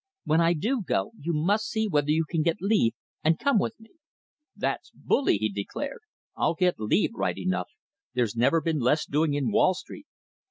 [0.23, 3.79] When I do go, you must see whether you can get leave and come with
[3.79, 3.91] me."
[4.55, 5.99] "That's bully," he declared.
[6.35, 7.69] "I'll get leave, right enough.
[8.15, 10.07] There's never been less doing in Wall Street.